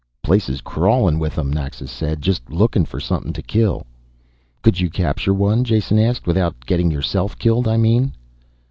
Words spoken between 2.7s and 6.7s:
for somethin' t'kill." "Could you capture one?" Jason asked. "Without